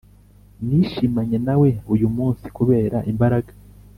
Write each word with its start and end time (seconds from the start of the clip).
Nishimanye 0.67 1.37
nawe 1.47 1.69
uyu 1.93 2.07
munsi 2.15 2.45
kubera 2.57 2.97
imbaraga 3.11 3.51